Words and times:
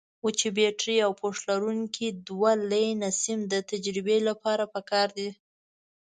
وچې 0.25 0.49
بټرۍ 0.57 0.97
او 1.05 1.11
پوښ 1.21 1.35
لرونکي 1.49 2.07
دوه 2.27 2.51
لینه 2.71 3.09
سیم 3.21 3.39
د 3.51 3.55
تجربې 3.69 4.17
لپاره 4.29 4.63
پکار 4.75 5.07
دي. 5.17 5.29